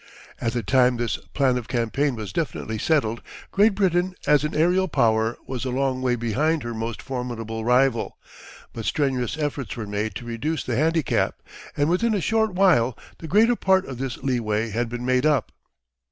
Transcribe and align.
At 0.39 0.53
the 0.53 0.63
time 0.63 0.97
this 0.97 1.17
plan 1.35 1.59
of 1.59 1.67
campaign 1.67 2.15
was 2.15 2.33
definitely 2.33 2.79
settled 2.79 3.21
Great 3.51 3.75
Britain 3.75 4.15
as 4.25 4.43
an 4.43 4.55
aerial 4.55 4.87
power 4.87 5.37
was 5.45 5.63
a 5.63 5.69
long 5.69 6.01
way 6.01 6.15
behind 6.15 6.63
her 6.63 6.73
most 6.73 7.03
formidable 7.03 7.63
rival, 7.63 8.17
but 8.73 8.85
strenuous 8.85 9.37
efforts 9.37 9.77
were 9.77 9.85
made 9.85 10.15
to 10.15 10.25
reduce 10.25 10.63
the 10.63 10.75
handicap, 10.75 11.39
and 11.77 11.87
within 11.87 12.15
a 12.15 12.19
short 12.19 12.53
while 12.55 12.97
the 13.19 13.27
greater 13.27 13.55
part 13.55 13.85
of 13.85 13.99
this 13.99 14.17
leeway 14.23 14.71
had 14.71 14.89
been 14.89 15.05
made 15.05 15.27
up. 15.27 15.51